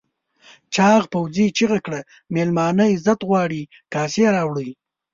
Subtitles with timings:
[0.75, 1.99] چاغ پوځي چیغه کړه
[2.35, 3.61] مېلمانه عزت غواړي
[3.93, 4.69] کاسې راوړئ.